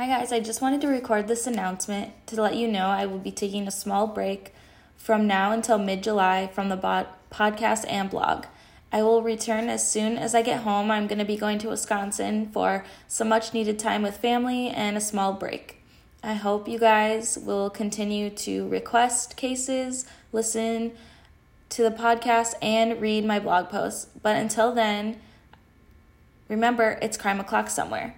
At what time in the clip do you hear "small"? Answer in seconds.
3.70-4.06, 15.02-15.34